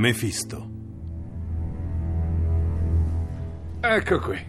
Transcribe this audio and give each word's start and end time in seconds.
Mefisto. 0.00 0.66
Ecco 3.82 4.18
qui. 4.18 4.48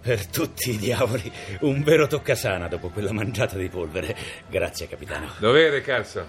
Per 0.00 0.26
tutti 0.28 0.70
i 0.70 0.76
diavoli, 0.76 1.32
un 1.62 1.82
vero 1.82 2.06
toccasana 2.06 2.68
dopo 2.68 2.90
quella 2.90 3.12
mangiata 3.12 3.56
di 3.56 3.68
polvere. 3.68 4.16
Grazie, 4.48 4.86
capitano. 4.86 5.26
Dovere, 5.40 5.80
Carson. 5.80 6.28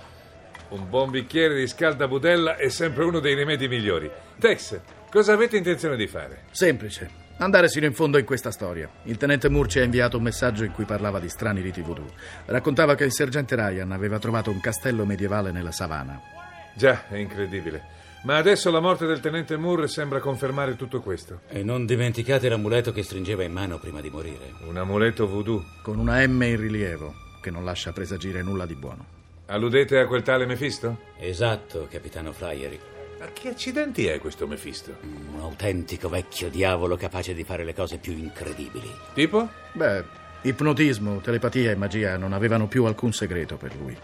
Un 0.70 0.90
buon 0.90 1.12
bicchiere 1.12 1.54
di 1.54 1.68
scaldabudella 1.68 2.56
è 2.56 2.70
sempre 2.70 3.04
uno 3.04 3.20
dei 3.20 3.36
rimedi 3.36 3.68
migliori. 3.68 4.10
Tex, 4.40 4.80
cosa 5.12 5.34
avete 5.34 5.56
intenzione 5.56 5.96
di 5.96 6.08
fare? 6.08 6.46
Semplice. 6.50 7.25
Andare 7.38 7.68
sino 7.68 7.86
in 7.86 7.94
fondo 7.94 8.18
in 8.18 8.24
questa 8.24 8.50
storia. 8.50 8.90
Il 9.04 9.18
tenente 9.18 9.50
Moore 9.50 9.68
ci 9.68 9.80
ha 9.80 9.84
inviato 9.84 10.16
un 10.16 10.24
messaggio 10.24 10.64
in 10.64 10.72
cui 10.72 10.86
parlava 10.86 11.20
di 11.20 11.28
strani 11.28 11.60
riti 11.60 11.82
voodoo. 11.82 12.06
Raccontava 12.46 12.96
che 12.96 13.04
il 13.04 13.12
sergente 13.12 13.56
Ryan 13.56 13.92
aveva 13.92 14.20
trovato 14.20 14.52
un 14.52 14.62
castello 14.62 15.06
medievale 15.06 15.52
nella 15.52 15.74
savana. 15.74 16.22
Già, 16.76 17.08
è 17.10 17.18
incredibile. 17.18 17.84
Ma 18.24 18.38
adesso 18.38 18.72
la 18.72 18.80
morte 18.80 19.06
del 19.06 19.20
tenente 19.20 19.58
Moore 19.58 19.90
sembra 19.90 20.20
confermare 20.20 20.78
tutto 20.78 21.02
questo. 21.02 21.42
E 21.50 21.62
non 21.62 21.86
dimenticate 21.86 22.48
l'amuleto 22.48 22.94
che 22.94 23.04
stringeva 23.04 23.44
in 23.44 23.52
mano 23.52 23.80
prima 23.80 24.00
di 24.00 24.10
morire. 24.10 24.54
Un 24.66 24.78
amuleto 24.78 25.28
voodoo. 25.28 25.64
Con 25.82 26.00
una 26.00 26.26
M 26.26 26.42
in 26.42 26.58
rilievo, 26.58 27.14
che 27.42 27.52
non 27.52 27.66
lascia 27.66 27.92
presagire 27.92 28.42
nulla 28.44 28.66
di 28.66 28.76
buono. 28.76 29.06
Alludete 29.48 30.00
a 30.00 30.08
quel 30.08 30.24
tale 30.24 30.46
Mefisto? 30.46 31.00
Esatto, 31.20 31.88
capitano 31.92 32.32
Flyeri. 32.32 32.80
Ma 33.20 33.28
che 33.32 33.50
accidenti 33.50 34.08
è 34.08 34.20
questo 34.20 34.46
Mefisto? 34.46 34.98
Un 35.02 35.40
autentico 35.40 36.10
vecchio 36.10 36.50
diavolo 36.50 36.98
capace 36.98 37.34
di 37.34 37.44
fare 37.44 37.64
le 37.64 37.74
cose 37.74 37.98
più 37.98 38.12
incredibili. 38.12 38.92
Tipo? 39.14 39.48
Beh, 39.74 40.04
ipnotismo, 40.42 41.22
telepatia 41.22 41.72
e 41.72 41.76
magia 41.76 42.18
non 42.18 42.34
avevano 42.34 42.68
più 42.68 42.84
alcun 42.86 43.14
segreto 43.14 43.56
per 43.56 43.76
lui. 43.76 43.98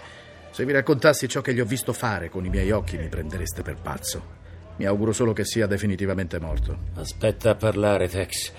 Se 0.51 0.65
vi 0.65 0.71
raccontassi 0.71 1.27
ciò 1.27 1.41
che 1.41 1.53
gli 1.53 1.59
ho 1.59 1.65
visto 1.65 1.93
fare 1.93 2.29
con 2.29 2.45
i 2.45 2.49
miei 2.49 2.71
occhi 2.71 2.97
mi 2.97 3.09
prendereste 3.09 3.61
per 3.61 3.75
pazzo. 3.81 4.39
Mi 4.77 4.85
auguro 4.85 5.11
solo 5.11 5.33
che 5.33 5.45
sia 5.45 5.67
definitivamente 5.67 6.39
morto. 6.39 6.77
Aspetta 6.95 7.51
a 7.51 7.55
parlare, 7.55 8.07
Tex. 8.07 8.51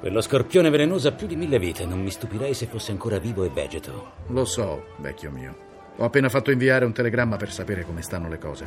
Quello 0.00 0.20
scorpione 0.20 0.70
velenoso 0.70 1.08
ha 1.08 1.12
più 1.12 1.26
di 1.26 1.36
mille 1.36 1.58
vite. 1.58 1.84
Non 1.84 2.00
mi 2.02 2.10
stupirei 2.10 2.54
se 2.54 2.66
fosse 2.66 2.92
ancora 2.92 3.18
vivo 3.18 3.44
e 3.44 3.50
vegeto. 3.50 4.12
Lo 4.28 4.44
so, 4.44 4.94
vecchio 4.98 5.30
mio. 5.30 5.67
Ho 6.00 6.04
appena 6.04 6.28
fatto 6.28 6.52
inviare 6.52 6.84
un 6.84 6.92
telegramma 6.92 7.36
per 7.36 7.52
sapere 7.52 7.84
come 7.84 8.02
stanno 8.02 8.28
le 8.28 8.38
cose. 8.38 8.66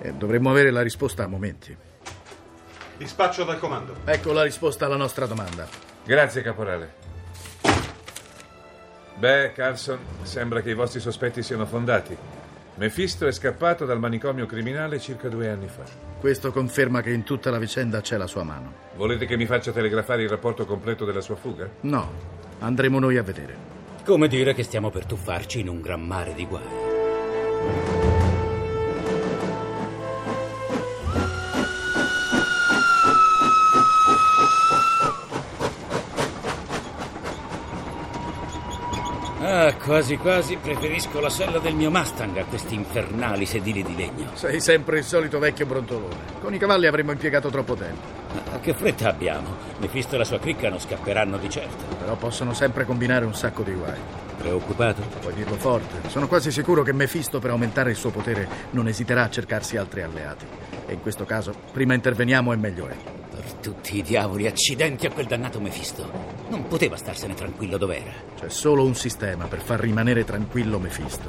E 0.00 0.12
dovremmo 0.14 0.50
avere 0.50 0.70
la 0.72 0.82
risposta 0.82 1.22
a 1.22 1.28
momenti. 1.28 1.76
Dispaccio 2.96 3.44
dal 3.44 3.60
comando. 3.60 3.94
Ecco 4.04 4.32
la 4.32 4.42
risposta 4.42 4.86
alla 4.86 4.96
nostra 4.96 5.26
domanda. 5.26 5.66
Grazie, 6.04 6.42
caporale. 6.42 6.94
Beh, 9.14 9.52
Carson, 9.54 9.98
sembra 10.22 10.60
che 10.60 10.70
i 10.70 10.74
vostri 10.74 10.98
sospetti 10.98 11.42
siano 11.42 11.66
fondati. 11.66 12.16
Mefisto 12.74 13.28
è 13.28 13.32
scappato 13.32 13.84
dal 13.84 14.00
manicomio 14.00 14.46
criminale 14.46 14.98
circa 14.98 15.28
due 15.28 15.48
anni 15.48 15.68
fa. 15.68 15.84
Questo 16.18 16.50
conferma 16.50 17.00
che 17.00 17.10
in 17.10 17.22
tutta 17.22 17.50
la 17.50 17.58
vicenda 17.58 18.00
c'è 18.00 18.16
la 18.16 18.26
sua 18.26 18.42
mano. 18.42 18.72
Volete 18.96 19.26
che 19.26 19.36
mi 19.36 19.46
faccia 19.46 19.70
telegrafare 19.70 20.22
il 20.22 20.28
rapporto 20.28 20.64
completo 20.64 21.04
della 21.04 21.20
sua 21.20 21.36
fuga? 21.36 21.68
No, 21.82 22.10
andremo 22.58 22.98
noi 22.98 23.18
a 23.18 23.22
vedere. 23.22 23.71
Come 24.04 24.26
dire 24.26 24.52
che 24.52 24.64
stiamo 24.64 24.90
per 24.90 25.06
tuffarci 25.06 25.60
in 25.60 25.68
un 25.68 25.80
gran 25.80 26.00
mare 26.00 26.34
di 26.34 26.44
guai. 26.44 26.62
Ah, 39.40 39.74
quasi 39.76 40.16
quasi 40.16 40.56
preferisco 40.56 41.20
la 41.20 41.30
sella 41.30 41.60
del 41.60 41.74
mio 41.74 41.90
Mustang 41.90 42.36
a 42.38 42.44
questi 42.44 42.74
infernali 42.74 43.46
sedili 43.46 43.84
di 43.84 43.94
legno. 43.94 44.30
Sei 44.34 44.60
sempre 44.60 44.98
il 44.98 45.04
solito 45.04 45.38
vecchio 45.38 45.66
brontolone. 45.66 46.40
Con 46.40 46.52
i 46.52 46.58
cavalli 46.58 46.86
avremmo 46.86 47.12
impiegato 47.12 47.50
troppo 47.50 47.74
tempo. 47.74 48.21
Ma 48.50 48.60
che 48.60 48.74
fretta 48.74 49.08
abbiamo? 49.08 49.56
Mefisto 49.78 50.14
e 50.14 50.18
la 50.18 50.24
sua 50.24 50.38
cricca 50.38 50.68
non 50.68 50.80
scapperanno 50.80 51.36
di 51.38 51.50
certo. 51.50 51.84
Però 51.98 52.16
possono 52.16 52.54
sempre 52.54 52.84
combinare 52.84 53.24
un 53.24 53.34
sacco 53.34 53.62
di 53.62 53.72
guai. 53.72 53.98
Preoccupato? 54.36 55.02
Puoi 55.20 55.34
dirlo 55.34 55.56
forte. 55.56 56.08
Sono 56.08 56.26
quasi 56.26 56.50
sicuro 56.50 56.82
che 56.82 56.92
Mefisto, 56.92 57.38
per 57.38 57.50
aumentare 57.50 57.90
il 57.90 57.96
suo 57.96 58.10
potere, 58.10 58.48
non 58.70 58.88
esiterà 58.88 59.24
a 59.24 59.30
cercarsi 59.30 59.76
altri 59.76 60.02
alleati. 60.02 60.46
E 60.86 60.94
in 60.94 61.00
questo 61.00 61.24
caso, 61.24 61.54
prima 61.72 61.94
interveniamo 61.94 62.52
e 62.52 62.56
meglio 62.56 62.88
è. 62.88 62.96
Per 63.30 63.52
tutti 63.54 63.98
i 63.98 64.02
diavoli, 64.02 64.46
accidenti 64.46 65.06
a 65.06 65.10
quel 65.10 65.26
dannato 65.26 65.60
Mefisto. 65.60 66.10
Non 66.48 66.66
poteva 66.66 66.96
starsene 66.96 67.34
tranquillo 67.34 67.78
dov'era. 67.78 68.12
C'è 68.38 68.48
solo 68.48 68.84
un 68.84 68.94
sistema 68.94 69.46
per 69.46 69.60
far 69.60 69.80
rimanere 69.80 70.24
tranquillo 70.24 70.78
Mefisto. 70.78 71.28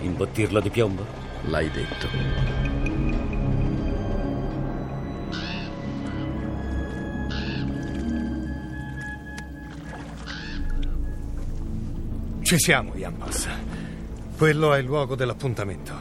Imbottirlo 0.00 0.60
di 0.60 0.70
piombo? 0.70 1.04
L'hai 1.44 1.70
detto. 1.70 2.87
Ci 12.48 12.58
siamo, 12.58 12.94
Yampas. 12.94 13.46
Quello 14.38 14.72
è 14.72 14.78
il 14.78 14.86
luogo 14.86 15.14
dell'appuntamento. 15.14 15.92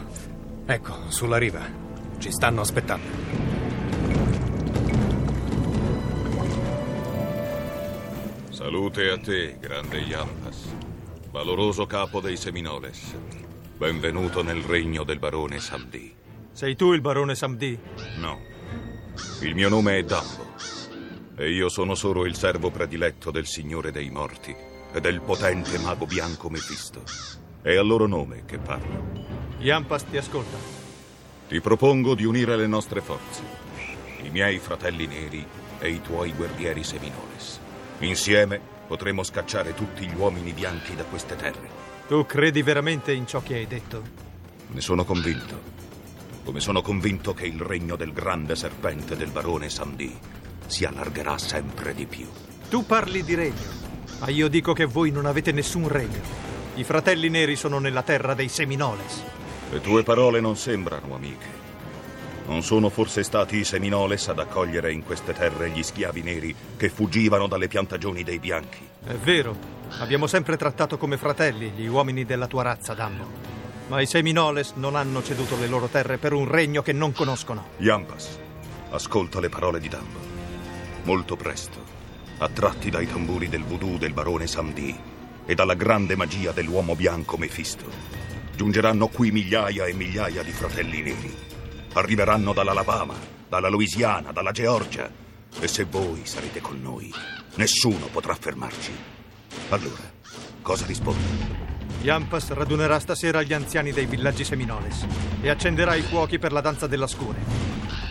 Ecco, 0.65 1.11
sulla 1.11 1.35
riva. 1.35 1.59
Ci 2.19 2.31
stanno 2.31 2.61
aspettando. 2.61 3.05
Salute 8.47 9.09
a 9.09 9.17
te, 9.17 9.57
grande 9.59 9.97
Yampas, 9.97 10.73
valoroso 11.31 11.85
capo 11.85 12.21
dei 12.21 12.37
Seminoles. 12.37 13.13
Benvenuto 13.75 14.41
nel 14.41 14.61
regno 14.61 15.03
del 15.03 15.19
barone 15.19 15.59
Samdi. 15.59 16.15
Sei 16.53 16.77
tu 16.77 16.93
il 16.93 17.01
barone 17.01 17.35
Samdi? 17.35 17.77
No, 18.19 18.39
il 19.41 19.53
mio 19.53 19.67
nome 19.67 19.97
è 19.97 20.03
Dambo 20.03 20.53
e 21.35 21.51
io 21.51 21.67
sono 21.67 21.93
solo 21.93 22.25
il 22.25 22.35
servo 22.35 22.71
prediletto 22.71 23.31
del 23.31 23.47
Signore 23.47 23.91
dei 23.91 24.09
Morti 24.09 24.66
e 24.93 25.01
del 25.01 25.21
potente 25.21 25.77
mago 25.79 26.05
bianco 26.05 26.49
Mefisto. 26.49 27.03
È 27.61 27.75
a 27.75 27.81
loro 27.81 28.07
nome 28.07 28.43
che 28.45 28.57
parlo. 28.57 29.25
Yampas 29.59 30.05
ti 30.05 30.17
ascolta. 30.17 30.57
Ti 31.47 31.61
propongo 31.61 32.13
di 32.13 32.25
unire 32.25 32.55
le 32.55 32.67
nostre 32.67 33.01
forze, 33.01 33.41
i 34.21 34.29
miei 34.29 34.59
fratelli 34.59 35.07
neri 35.07 35.45
e 35.79 35.89
i 35.89 36.01
tuoi 36.01 36.33
guerrieri 36.33 36.83
Seminoles. 36.83 37.59
Insieme 37.99 38.59
potremo 38.87 39.23
scacciare 39.23 39.73
tutti 39.73 40.05
gli 40.05 40.15
uomini 40.15 40.53
bianchi 40.53 40.95
da 40.95 41.03
queste 41.03 41.35
terre. 41.35 41.69
Tu 42.07 42.25
credi 42.25 42.61
veramente 42.61 43.11
in 43.11 43.27
ciò 43.27 43.41
che 43.41 43.55
hai 43.55 43.67
detto? 43.67 44.01
Ne 44.67 44.81
sono 44.81 45.03
convinto. 45.03 45.75
Come 46.43 46.59
sono 46.59 46.81
convinto 46.81 47.33
che 47.33 47.45
il 47.45 47.59
regno 47.59 47.95
del 47.95 48.13
grande 48.13 48.55
serpente 48.55 49.17
del 49.17 49.31
barone 49.31 49.69
Samdi 49.69 50.17
si 50.65 50.85
allargherà 50.85 51.37
sempre 51.37 51.93
di 51.93 52.05
più. 52.05 52.27
Tu 52.69 52.85
parli 52.85 53.23
di 53.23 53.35
regno, 53.35 53.86
ma 54.19 54.29
io 54.29 54.47
dico 54.47 54.73
che 54.73 54.85
voi 54.85 55.11
non 55.11 55.25
avete 55.25 55.51
nessun 55.51 55.87
regno. 55.87 56.21
I 56.75 56.83
fratelli 56.83 57.29
neri 57.29 57.55
sono 57.55 57.79
nella 57.79 58.03
terra 58.03 58.33
dei 58.33 58.49
Seminoles. 58.49 59.23
Le 59.71 59.81
tue 59.81 60.03
parole 60.03 60.39
non 60.39 60.55
sembrano 60.55 61.15
amiche. 61.15 61.65
Non 62.47 62.63
sono 62.63 62.89
forse 62.89 63.23
stati 63.23 63.57
i 63.57 63.65
Seminoles 63.65 64.27
ad 64.29 64.39
accogliere 64.39 64.93
in 64.93 65.03
queste 65.03 65.33
terre 65.33 65.69
gli 65.69 65.83
schiavi 65.83 66.21
neri 66.21 66.55
che 66.77 66.89
fuggivano 66.89 67.47
dalle 67.47 67.67
piantagioni 67.67 68.23
dei 68.23 68.39
bianchi? 68.39 68.87
È 69.03 69.13
vero, 69.13 69.55
abbiamo 69.99 70.27
sempre 70.27 70.55
trattato 70.55 70.97
come 70.97 71.17
fratelli 71.17 71.71
gli 71.71 71.87
uomini 71.87 72.23
della 72.23 72.47
tua 72.47 72.63
razza, 72.63 72.93
Dambo. 72.93 73.25
Ma 73.87 73.99
i 73.99 74.05
Seminoles 74.05 74.73
non 74.75 74.95
hanno 74.95 75.21
ceduto 75.21 75.57
le 75.57 75.67
loro 75.67 75.87
terre 75.87 76.17
per 76.17 76.33
un 76.33 76.47
regno 76.47 76.81
che 76.81 76.93
non 76.93 77.11
conoscono. 77.11 77.67
Yampas, 77.77 78.37
ascolta 78.91 79.41
le 79.41 79.49
parole 79.49 79.79
di 79.79 79.89
Dambo. 79.89 80.19
Molto 81.03 81.35
presto, 81.35 81.79
attratti 82.39 82.89
dai 82.89 83.07
tamburi 83.07 83.49
del 83.49 83.63
voodoo 83.63 83.97
del 83.97 84.13
barone 84.13 84.47
Samdi 84.47 84.95
e 85.45 85.55
dalla 85.55 85.73
grande 85.73 86.15
magia 86.15 86.51
dell'uomo 86.51 86.95
bianco 86.95 87.37
Mefisto, 87.37 87.85
giungeranno 88.55 89.07
qui 89.07 89.31
migliaia 89.31 89.85
e 89.85 89.93
migliaia 89.93 90.43
di 90.43 90.51
fratelli 90.51 91.01
neri. 91.01 91.35
Arriveranno 91.93 92.53
dall'Alabama, 92.53 93.15
dalla 93.47 93.69
Louisiana, 93.69 94.31
dalla 94.31 94.51
Georgia 94.51 95.09
E 95.59 95.67
se 95.67 95.85
voi 95.85 96.21
sarete 96.23 96.61
con 96.61 96.79
noi, 96.79 97.11
nessuno 97.55 98.07
potrà 98.11 98.35
fermarci. 98.35 98.91
Allora, 99.69 100.03
cosa 100.61 100.85
risponde? 100.85 101.65
Yampas 102.01 102.51
radunerà 102.51 102.99
stasera 102.99 103.41
gli 103.41 103.53
anziani 103.53 103.91
dei 103.91 104.05
villaggi 104.05 104.43
Seminoles 104.43 105.05
e 105.41 105.49
accenderà 105.49 105.95
i 105.95 106.03
fuochi 106.03 106.37
per 106.37 106.51
la 106.51 106.61
danza 106.61 106.85
della 106.85 107.07
scure. 107.07 107.39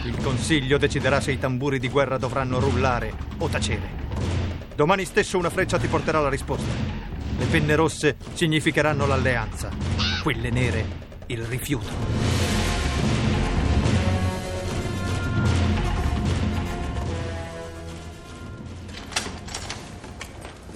Il 0.04 0.16
consiglio 0.16 0.76
deciderà 0.76 1.20
se 1.20 1.32
i 1.32 1.38
tamburi 1.38 1.78
di 1.78 1.88
guerra 1.88 2.18
dovranno 2.18 2.58
rullare 2.58 3.12
o 3.38 3.48
tacere. 3.48 3.95
Domani 4.76 5.06
stesso 5.06 5.38
una 5.38 5.48
freccia 5.48 5.78
ti 5.78 5.86
porterà 5.86 6.20
la 6.20 6.28
risposta. 6.28 6.70
Le 7.38 7.46
penne 7.46 7.74
rosse 7.76 8.16
significheranno 8.34 9.06
l'alleanza, 9.06 9.70
quelle 10.22 10.50
nere 10.50 10.84
il 11.28 11.42
rifiuto. 11.44 12.25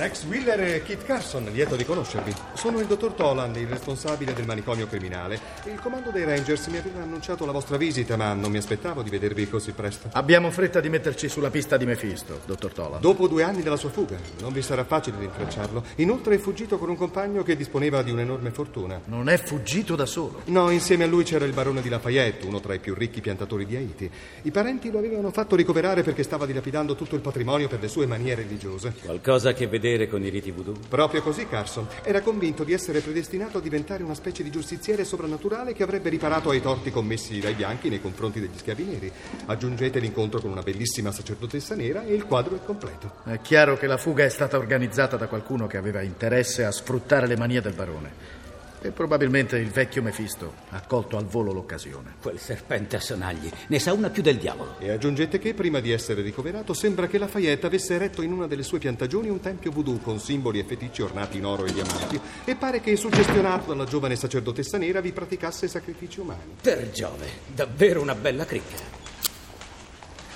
Tex 0.01 0.25
Wheeler 0.25 0.59
e 0.61 0.83
Kit 0.83 1.05
Carson, 1.05 1.45
lieto 1.53 1.77
di 1.77 1.85
conoscervi. 1.85 2.33
Sono 2.55 2.81
il 2.81 2.87
dottor 2.87 3.13
Toland, 3.13 3.55
il 3.57 3.67
responsabile 3.67 4.33
del 4.33 4.47
manicomio 4.47 4.87
criminale. 4.87 5.39
Il 5.65 5.79
comando 5.79 6.11
dei 6.11 6.25
Rangers 6.25 6.69
mi 6.69 6.79
aveva 6.79 7.03
annunciato 7.03 7.45
la 7.45 7.53
vostra 7.53 7.77
visita, 7.77 8.17
ma 8.17 8.33
non 8.33 8.51
mi 8.51 8.57
aspettavo 8.57 9.03
di 9.03 9.11
vedervi 9.11 9.47
così 9.47 9.73
presto. 9.73 10.09
Abbiamo 10.13 10.51
fretta 10.51 10.81
di 10.81 10.89
metterci 10.89 11.29
sulla 11.29 11.51
pista 11.51 11.77
di 11.77 11.85
Mephisto, 11.85 12.41
dottor 12.47 12.73
Toland. 12.73 13.03
Dopo 13.03 13.29
due 13.29 13.43
anni 13.43 13.63
dalla 13.63 13.77
sua 13.77 13.91
fuga, 13.91 14.17
non 14.41 14.55
vi 14.55 14.63
sarà 14.63 14.85
facile 14.85 15.19
rintracciarlo. 15.19 15.85
Inoltre 15.97 16.37
è 16.37 16.39
fuggito 16.39 16.79
con 16.79 16.89
un 16.89 16.97
compagno 16.97 17.43
che 17.43 17.55
disponeva 17.55 18.03
di 18.03 18.11
un'enorme 18.11 18.53
fortuna. 18.53 18.99
Non 19.05 19.29
è 19.29 19.37
fuggito 19.37 19.97
da 19.97 20.07
solo. 20.07 20.41
No, 20.47 20.71
insieme 20.71 21.05
a 21.05 21.09
lui 21.09 21.25
c'era 21.25 21.45
il 21.45 21.53
barone 21.53 21.83
di 21.83 21.91
Lafayette, 21.91 22.47
uno 22.47 22.61
tra 22.61 22.73
i 22.73 22.79
più 22.79 22.95
ricchi 22.95 23.21
piantatori 23.21 23.67
di 23.67 23.77
Haiti. 23.77 24.11
I 24.45 24.51
parenti 24.51 24.91
lo 24.91 24.97
avevano 24.97 25.31
fatto 25.31 25.57
ricoverare 25.57 26.03
perché 26.03 26.23
stava 26.23 26.47
dilapidando 26.47 26.95
tutto 26.95 27.17
il 27.17 27.21
patrimonio 27.21 27.69
per 27.69 27.81
le 27.81 27.89
sue 27.89 28.07
manie 28.07 28.35
religiose. 28.35 28.95
Qualcosa 29.05 29.53
che 29.53 29.69
vedere 29.91 30.09
con 30.09 30.25
i 30.25 30.29
riti 30.29 30.51
voodoo? 30.51 30.75
Proprio 30.89 31.23
così, 31.23 31.47
Carson. 31.47 31.87
Era 32.03 32.21
convinto 32.21 32.65
di 32.65 32.73
essere 32.73 33.01
predestinato 33.01 33.59
a 33.59 33.61
diventare 33.61 34.03
una 34.03 34.15
specie 34.15 34.43
di 34.43 34.51
giustiziere 34.51 35.05
sovrannaturale 35.05 35.73
che 35.73 35.83
avrebbe 35.83 36.09
riparato 36.09 36.51
ai 36.51 36.61
torti 36.61 36.91
commessi 36.91 37.39
dai 37.41 37.55
bianchi 37.55 37.89
nei 37.89 38.01
confronti 38.01 38.41
degli 38.41 38.57
schiavi 38.57 38.85
neri. 38.85 39.13
Aggiungete 39.47 39.99
l'incontro 39.99 40.41
con 40.41 40.51
una 40.51 40.63
bellissima 40.63 41.13
sacerdotessa 41.13 41.75
nera 41.75 42.05
e 42.05 42.15
il 42.15 42.25
quadro 42.25 42.57
è 42.57 42.65
completo. 42.65 43.13
È 43.25 43.41
chiaro 43.41 43.77
che 43.77 43.87
la 43.87 43.97
fuga 43.97 44.25
è 44.25 44.29
stata 44.29 44.57
organizzata 44.57 45.17
da 45.17 45.27
qualcuno 45.27 45.67
che 45.67 45.77
aveva 45.77 46.03
interesse 46.03 46.65
a 46.65 46.71
sfruttare 46.71 47.27
le 47.27 47.37
manie 47.37 47.61
del 47.61 47.75
barone. 47.75 48.39
E 48.83 48.93
probabilmente 48.93 49.59
il 49.59 49.69
vecchio 49.69 50.01
Mefisto 50.03 50.55
ha 50.71 50.81
colto 50.81 51.19
al 51.19 51.27
volo 51.27 51.53
l'occasione. 51.53 52.15
Quel 52.21 52.39
serpente 52.39 52.97
a 52.97 53.01
sonagli 53.01 53.51
ne 53.67 53.79
sa 53.79 53.93
una 53.93 54.09
più 54.09 54.23
del 54.23 54.39
diavolo. 54.39 54.77
E 54.79 54.91
aggiungete 54.91 55.39
che, 55.39 55.53
prima 55.53 55.81
di 55.81 55.93
essere 55.93 56.23
ricoverato, 56.23 56.73
sembra 56.73 57.07
che 57.07 57.19
Lafayette 57.19 57.67
avesse 57.67 57.95
eretto 57.95 58.23
in 58.23 58.33
una 58.33 58.47
delle 58.47 58.63
sue 58.63 58.79
piantagioni 58.79 59.29
un 59.29 59.41
tempio 59.41 59.71
voodoo 59.71 59.99
con 59.99 60.19
simboli 60.19 60.61
e 60.61 60.65
feticci 60.65 61.03
ornati 61.03 61.37
in 61.37 61.45
oro 61.45 61.67
e 61.67 61.73
diamanti. 61.75 62.19
E 62.47 62.57
pare 62.57 62.81
che, 62.81 62.97
suggestionato 62.97 63.69
dalla 63.69 63.85
giovane 63.85 64.17
sacerdotessa 64.17 64.79
nera, 64.79 65.03
vi 65.03 65.13
praticasse 65.13 65.69
sacrifici 65.69 66.21
umani. 66.21 66.57
Per 66.63 66.91
Giove, 66.91 67.29
davvero 67.55 68.01
una 68.01 68.15
bella 68.15 68.47
cricca. 68.47 68.77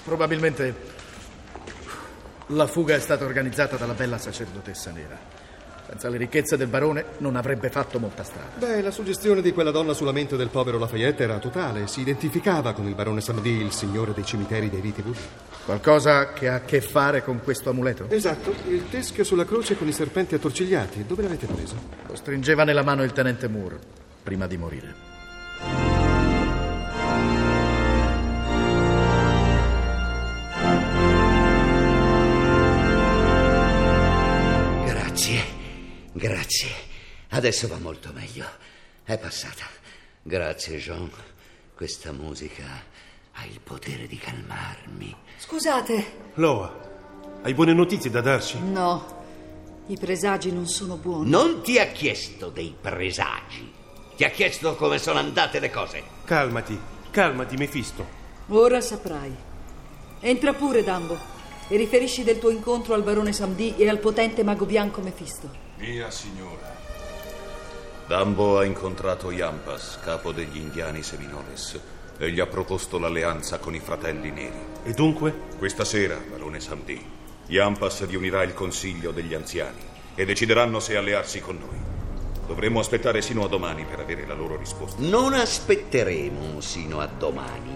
Probabilmente 0.04 0.74
la 2.48 2.66
fuga 2.66 2.94
è 2.94 3.00
stata 3.00 3.24
organizzata 3.24 3.76
dalla 3.76 3.94
bella 3.94 4.18
sacerdotessa 4.18 4.90
nera. 4.90 5.43
Senza 5.86 6.08
le 6.08 6.16
ricchezze 6.16 6.56
del 6.56 6.68
barone 6.68 7.04
non 7.18 7.36
avrebbe 7.36 7.68
fatto 7.68 7.98
molta 7.98 8.24
strada. 8.24 8.56
Beh, 8.56 8.80
la 8.80 8.90
suggestione 8.90 9.42
di 9.42 9.52
quella 9.52 9.70
donna 9.70 9.92
sulla 9.92 10.12
mente 10.12 10.36
del 10.36 10.48
povero 10.48 10.78
Lafayette 10.78 11.24
era 11.24 11.38
totale. 11.38 11.86
Si 11.86 12.00
identificava 12.00 12.72
con 12.72 12.86
il 12.86 12.94
barone 12.94 13.20
Samedi, 13.20 13.60
il 13.60 13.72
signore 13.72 14.12
dei 14.14 14.24
cimiteri 14.24 14.70
dei 14.70 14.80
riti 14.80 15.02
voodoo. 15.02 15.20
Qualcosa 15.64 16.32
che 16.32 16.48
ha 16.48 16.56
a 16.56 16.60
che 16.60 16.80
fare 16.80 17.22
con 17.22 17.40
questo 17.42 17.70
amuleto? 17.70 18.06
Esatto, 18.08 18.54
il 18.68 18.88
teschio 18.88 19.24
sulla 19.24 19.44
croce 19.44 19.76
con 19.76 19.86
i 19.88 19.92
serpenti 19.92 20.34
attorcigliati. 20.34 21.04
Dove 21.06 21.22
l'avete 21.22 21.46
preso? 21.46 21.76
Lo 22.06 22.16
stringeva 22.16 22.64
nella 22.64 22.82
mano 22.82 23.02
il 23.02 23.12
tenente 23.12 23.48
Moore 23.48 23.78
prima 24.22 24.46
di 24.46 24.56
morire. 24.56 25.13
Grazie. 36.24 36.70
Adesso 37.30 37.68
va 37.68 37.76
molto 37.78 38.10
meglio. 38.14 38.46
È 39.04 39.18
passata. 39.18 39.64
Grazie, 40.22 40.78
Jean. 40.78 41.10
Questa 41.74 42.12
musica 42.12 42.64
ha 43.32 43.44
il 43.44 43.60
potere 43.60 44.06
di 44.06 44.16
calmarmi. 44.16 45.14
Scusate. 45.36 46.32
Loa, 46.34 47.40
hai 47.42 47.52
buone 47.52 47.74
notizie 47.74 48.08
da 48.08 48.22
darci? 48.22 48.58
No, 48.58 49.24
i 49.88 49.98
presagi 49.98 50.50
non 50.50 50.66
sono 50.66 50.96
buoni. 50.96 51.28
Non 51.28 51.62
ti 51.62 51.78
ha 51.78 51.88
chiesto 51.88 52.48
dei 52.48 52.74
presagi. 52.80 53.70
Ti 54.16 54.24
ha 54.24 54.30
chiesto 54.30 54.76
come 54.76 54.96
sono 54.96 55.18
andate 55.18 55.58
le 55.58 55.70
cose. 55.70 56.02
Calmati, 56.24 56.78
calmati, 57.10 57.56
Mefisto. 57.56 58.06
Ora 58.48 58.80
saprai. 58.80 59.34
Entra 60.20 60.54
pure, 60.54 60.82
Dambo, 60.82 61.18
e 61.68 61.76
riferisci 61.76 62.24
del 62.24 62.38
tuo 62.38 62.48
incontro 62.48 62.94
al 62.94 63.02
barone 63.02 63.34
Samdi 63.34 63.76
e 63.76 63.86
al 63.90 63.98
potente 63.98 64.42
mago 64.42 64.64
bianco 64.64 65.02
Mefisto. 65.02 65.63
Mia 65.76 66.08
signora. 66.10 66.72
Dambo 68.06 68.58
ha 68.58 68.64
incontrato 68.64 69.32
Yampas, 69.32 69.98
capo 70.02 70.30
degli 70.30 70.58
indiani 70.58 71.02
Seminoles, 71.02 71.80
e 72.16 72.30
gli 72.30 72.38
ha 72.38 72.46
proposto 72.46 72.98
l'alleanza 72.98 73.58
con 73.58 73.74
i 73.74 73.80
fratelli 73.80 74.30
neri. 74.30 74.58
E 74.84 74.92
dunque? 74.92 75.34
Questa 75.58 75.84
sera, 75.84 76.16
barone 76.30 76.60
Samdi, 76.60 77.04
Yampas 77.46 78.06
riunirà 78.06 78.44
il 78.44 78.54
consiglio 78.54 79.10
degli 79.10 79.34
anziani 79.34 79.80
e 80.14 80.24
decideranno 80.24 80.78
se 80.78 80.96
allearsi 80.96 81.40
con 81.40 81.58
noi. 81.58 81.92
Dovremmo 82.46 82.78
aspettare 82.78 83.20
sino 83.20 83.44
a 83.44 83.48
domani 83.48 83.84
per 83.84 83.98
avere 83.98 84.26
la 84.26 84.34
loro 84.34 84.56
risposta. 84.56 85.02
Non 85.02 85.32
aspetteremo 85.32 86.60
sino 86.60 87.00
a 87.00 87.06
domani. 87.06 87.74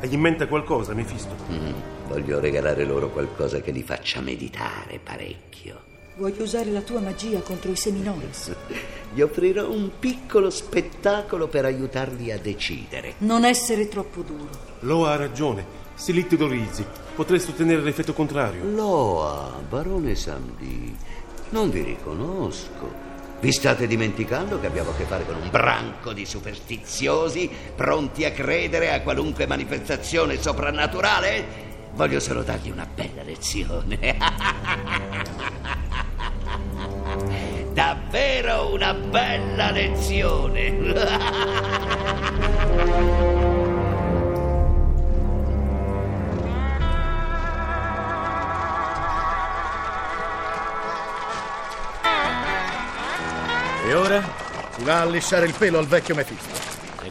Hai 0.00 0.12
in 0.12 0.20
mente 0.20 0.46
qualcosa, 0.48 0.92
Mefisto? 0.92 1.34
Mm, 1.50 2.08
voglio 2.08 2.40
regalare 2.40 2.84
loro 2.84 3.08
qualcosa 3.08 3.60
che 3.60 3.70
li 3.70 3.82
faccia 3.82 4.20
meditare 4.20 5.00
parecchio. 5.02 5.96
Vuoi 6.18 6.34
usare 6.40 6.72
la 6.72 6.80
tua 6.80 6.98
magia 6.98 7.38
contro 7.42 7.70
i 7.70 7.76
Seminoles? 7.76 8.52
Gli 9.14 9.20
offrirò 9.20 9.70
un 9.70 10.00
piccolo 10.00 10.50
spettacolo 10.50 11.46
per 11.46 11.64
aiutarli 11.64 12.32
a 12.32 12.38
decidere. 12.40 13.14
Non 13.18 13.44
essere 13.44 13.86
troppo 13.86 14.22
duro. 14.22 14.48
Loa 14.80 15.12
ha 15.12 15.16
ragione. 15.16 15.64
Se 15.94 16.10
li 16.10 16.26
teorizzi, 16.26 16.84
potresti 17.14 17.52
ottenere 17.52 17.82
l'effetto 17.82 18.14
contrario. 18.14 18.64
Loa, 18.64 19.62
barone 19.68 20.16
Samdi, 20.16 20.92
non 21.50 21.70
vi 21.70 21.82
riconosco. 21.82 22.92
Vi 23.38 23.52
state 23.52 23.86
dimenticando 23.86 24.58
che 24.58 24.66
abbiamo 24.66 24.90
a 24.90 24.96
che 24.96 25.04
fare 25.04 25.24
con 25.24 25.36
un 25.36 25.48
branco 25.50 26.12
di 26.12 26.26
superstiziosi 26.26 27.48
pronti 27.76 28.24
a 28.24 28.32
credere 28.32 28.92
a 28.92 29.02
qualunque 29.02 29.46
manifestazione 29.46 30.42
soprannaturale? 30.42 31.66
Voglio 31.94 32.18
solo 32.18 32.42
dargli 32.42 32.70
una 32.70 32.88
bella 32.92 33.22
lezione. 33.22 34.16
Davvero 37.78 38.72
una 38.72 38.92
bella 38.92 39.70
lezione. 39.70 40.66
E 53.86 53.94
ora? 53.94 54.28
Si 54.76 54.82
va 54.82 55.02
a 55.02 55.04
lisciare 55.04 55.46
il 55.46 55.54
pelo 55.56 55.78
al 55.78 55.86
vecchio 55.86 56.16
Mefisto. 56.16 56.67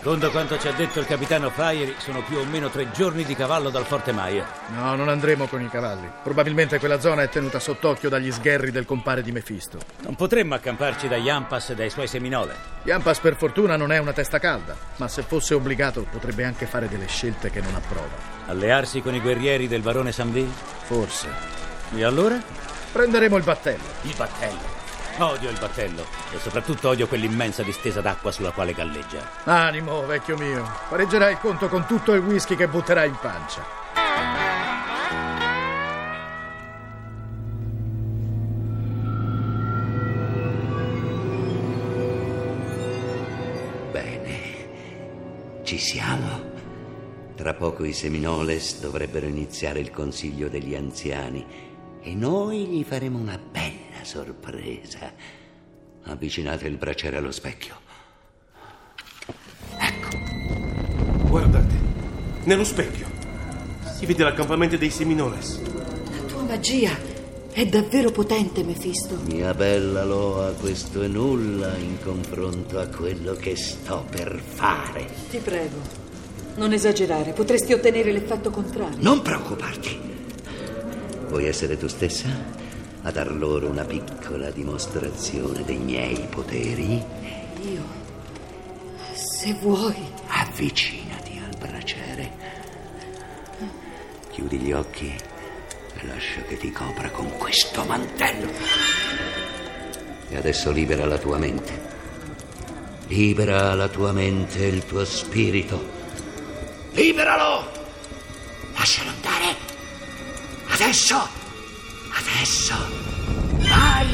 Secondo 0.07 0.31
quanto 0.31 0.57
ci 0.57 0.69
ha 0.69 0.71
detto 0.71 1.01
il 1.01 1.05
capitano 1.05 1.49
Faieri, 1.49 1.95
sono 1.97 2.23
più 2.23 2.37
o 2.37 2.45
meno 2.45 2.69
tre 2.69 2.91
giorni 2.91 3.25
di 3.25 3.35
cavallo 3.35 3.69
dal 3.69 3.83
Forte 3.83 4.13
Maia. 4.13 4.47
No, 4.67 4.95
non 4.95 5.09
andremo 5.09 5.47
con 5.47 5.61
i 5.61 5.67
cavalli. 5.67 6.09
Probabilmente 6.23 6.79
quella 6.79 7.01
zona 7.01 7.23
è 7.23 7.29
tenuta 7.29 7.59
sott'occhio 7.59 8.07
dagli 8.07 8.31
sgherri 8.31 8.71
del 8.71 8.85
compare 8.85 9.21
di 9.21 9.33
Mefisto. 9.33 9.79
Non 10.03 10.15
potremmo 10.15 10.55
acamparci 10.55 11.09
da 11.09 11.17
Yampas 11.17 11.71
e 11.71 11.75
dai 11.75 11.89
suoi 11.89 12.07
seminole. 12.07 12.55
Yampas 12.83 13.19
per 13.19 13.35
fortuna 13.35 13.75
non 13.75 13.91
è 13.91 13.97
una 13.97 14.13
testa 14.13 14.39
calda, 14.39 14.77
ma 14.95 15.09
se 15.09 15.23
fosse 15.23 15.53
obbligato 15.55 16.07
potrebbe 16.09 16.45
anche 16.45 16.67
fare 16.67 16.87
delle 16.87 17.07
scelte 17.07 17.51
che 17.51 17.59
non 17.59 17.75
approva. 17.75 18.15
Allearsi 18.45 19.01
con 19.01 19.13
i 19.13 19.19
guerrieri 19.19 19.67
del 19.67 19.81
barone 19.81 20.13
Samdi? 20.13 20.49
Forse. 20.83 21.27
E 21.93 22.05
allora? 22.05 22.41
Prenderemo 22.93 23.35
il 23.35 23.43
battello. 23.43 23.83
Il 24.03 24.13
battello. 24.15 24.76
Odio 25.19 25.49
il 25.49 25.57
battello 25.57 26.05
e 26.31 26.37
soprattutto 26.37 26.89
odio 26.89 27.07
quell'immensa 27.07 27.63
distesa 27.63 28.01
d'acqua 28.01 28.31
sulla 28.31 28.51
quale 28.51 28.73
galleggia. 28.73 29.27
Animo, 29.45 30.05
vecchio 30.05 30.37
mio. 30.37 30.63
Pareggerai 30.89 31.31
il 31.31 31.39
conto 31.39 31.69
con 31.69 31.87
tutto 31.87 32.13
il 32.13 32.21
whisky 32.21 32.55
che 32.55 32.67
butterai 32.67 33.07
in 33.07 33.17
pancia. 33.19 33.65
Bene, 43.91 44.39
ci 45.63 45.79
siamo. 45.79 46.55
Tra 47.35 47.55
poco 47.55 47.83
i 47.85 47.93
Seminoles 47.93 48.79
dovrebbero 48.81 49.25
iniziare 49.25 49.79
il 49.79 49.89
consiglio 49.89 50.47
degli 50.47 50.75
anziani 50.75 51.43
e 52.01 52.13
noi 52.13 52.67
gli 52.67 52.83
faremo 52.83 53.17
una 53.17 53.39
bella 53.39 53.76
sorpresa. 54.07 55.11
Avvicinate 56.03 56.65
il 56.67 56.77
braciere 56.77 57.17
allo 57.17 57.31
specchio. 57.31 57.75
Guardate, 61.27 61.75
nello 62.45 62.63
specchio 62.63 63.05
si 63.97 64.05
vede 64.05 64.23
l'accampamento 64.23 64.77
dei 64.77 64.89
Seminoles. 64.89 65.59
La 65.61 66.21
tua 66.25 66.43
magia 66.43 66.97
è 67.51 67.65
davvero 67.65 68.11
potente, 68.11 68.63
Mefisto. 68.63 69.19
Mia 69.25 69.53
bella 69.53 70.05
Loa, 70.05 70.53
questo 70.53 71.01
è 71.01 71.07
nulla 71.07 71.75
in 71.75 71.97
confronto 72.01 72.79
a 72.79 72.87
quello 72.87 73.33
che 73.33 73.57
sto 73.57 74.05
per 74.09 74.39
fare. 74.41 75.05
Ti 75.29 75.39
prego, 75.39 75.81
non 76.55 76.71
esagerare, 76.71 77.33
potresti 77.33 77.73
ottenere 77.73 78.13
l'effetto 78.13 78.51
contrario. 78.51 78.97
Non 79.01 79.21
preoccuparti. 79.21 79.99
Vuoi 81.27 81.45
essere 81.45 81.75
tu 81.75 81.87
stessa 81.87 82.66
a 83.07 83.11
dar 83.11 83.31
loro 83.31 83.69
una 83.69 83.85
piccola 83.85 84.51
dimostrazione 84.51 85.63
dei 85.63 85.77
miei 85.77 86.27
poteri? 86.29 87.01
Io, 87.61 87.83
se 89.13 89.53
vuoi. 89.61 89.95
Avvicinati 90.27 91.41
al 91.41 91.57
braciere. 91.57 92.31
Chiudi 94.29 94.57
gli 94.57 94.73
occhi 94.73 95.07
e 95.07 96.05
lascia 96.05 96.41
che 96.41 96.57
ti 96.57 96.69
copra 96.69 97.09
con 97.09 97.31
questo 97.37 97.85
mantello. 97.85 98.51
E 100.27 100.35
adesso 100.35 100.69
libera 100.71 101.05
la 101.05 101.17
tua 101.17 101.37
mente. 101.37 101.95
Libera 103.07 103.73
la 103.73 103.87
tua 103.87 104.11
mente 104.11 104.65
e 104.65 104.67
il 104.67 104.85
tuo 104.85 105.05
spirito. 105.05 105.81
Liberalo! 106.91 107.71
Lascialo 108.73 109.11
andare. 109.11 109.55
Adesso! 110.67 111.36
Adesso! 112.29 112.75
Vai! 113.51 114.07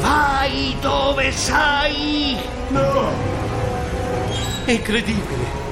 Vai 0.00 0.76
dove 0.80 1.30
sai! 1.30 2.38
No! 2.68 3.10
È 4.64 4.70
incredibile! 4.70 5.64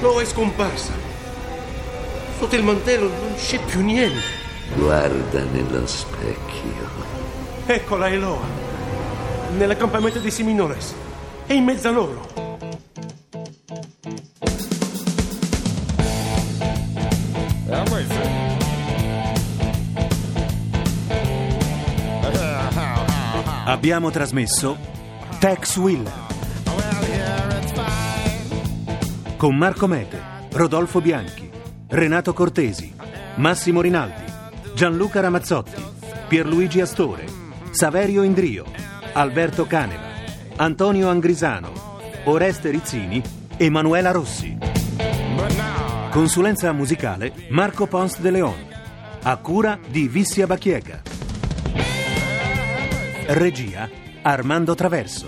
Lo 0.00 0.20
è 0.20 0.24
scomparsa. 0.24 0.92
Sotto 2.38 2.54
il 2.54 2.62
mantello 2.62 3.08
non 3.08 3.34
c'è 3.36 3.58
più 3.64 3.80
niente. 3.82 4.40
Guarda 4.76 5.42
nello 5.42 5.86
specchio. 5.86 6.88
Eccola 7.66 8.08
Eloa. 8.08 8.46
Nell'accampamento 9.56 10.20
dei 10.20 10.30
Seminoles. 10.30 10.94
È 11.46 11.52
in 11.52 11.64
mezzo 11.64 11.88
a 11.88 11.90
loro. 11.90 12.41
Abbiamo 23.82 24.10
trasmesso 24.10 24.78
Tex 25.40 25.76
Willer 25.76 26.12
con 29.36 29.56
Marco 29.56 29.88
Mete, 29.88 30.22
Rodolfo 30.52 31.00
Bianchi, 31.00 31.50
Renato 31.88 32.32
Cortesi, 32.32 32.94
Massimo 33.38 33.80
Rinaldi, 33.80 34.22
Gianluca 34.76 35.18
Ramazzotti, 35.18 35.82
Pierluigi 36.28 36.80
Astore, 36.80 37.24
Saverio 37.72 38.22
Indrio, 38.22 38.66
Alberto 39.14 39.66
Caneva, 39.66 40.06
Antonio 40.54 41.08
Angrisano, 41.08 41.72
Oreste 42.26 42.70
Rizzini, 42.70 43.20
Emanuela 43.56 44.12
Rossi. 44.12 44.56
Consulenza 46.10 46.70
musicale 46.70 47.32
Marco 47.48 47.88
Pons 47.88 48.20
de 48.20 48.30
Leon. 48.30 48.64
A 49.24 49.36
cura 49.38 49.76
di 49.88 50.06
Vissia 50.06 50.46
Bachiega. 50.46 51.11
Regia 53.26 53.88
Armando 54.22 54.74
Traverso. 54.74 55.26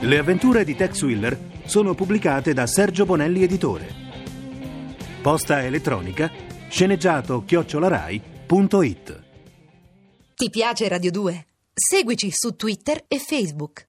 Le 0.00 0.18
avventure 0.18 0.64
di 0.64 0.74
Tex 0.74 1.02
Willer 1.02 1.38
sono 1.64 1.94
pubblicate 1.94 2.52
da 2.52 2.66
Sergio 2.66 3.04
Bonelli 3.04 3.44
Editore. 3.44 3.86
Posta 5.22 5.62
elettronica 5.62 6.30
sceneggiato 6.68 7.44
chiocciolarai.it 7.44 9.22
Ti 10.34 10.50
piace 10.50 10.88
Radio 10.88 11.10
2? 11.12 11.46
Seguici 11.72 12.30
su 12.32 12.56
Twitter 12.56 13.04
e 13.06 13.18
Facebook. 13.18 13.80